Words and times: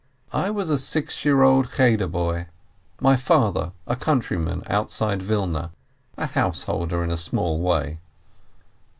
I 0.33 0.49
was 0.49 0.71
a 0.71 0.79
six 0.79 1.23
year 1.25 1.43
old 1.43 1.73
Cheder 1.75 2.07
boy, 2.07 2.47
my 2.99 3.15
father 3.15 3.71
a 3.85 3.95
countryman 3.95 4.63
outside 4.65 5.21
Wilna, 5.21 5.73
a 6.17 6.25
householder 6.25 7.03
in 7.03 7.11
a 7.11 7.17
small 7.17 7.59
way. 7.61 7.99